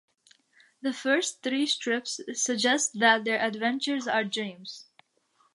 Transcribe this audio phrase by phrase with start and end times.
[0.81, 4.85] The first three strips suggest that their adventures are dreams.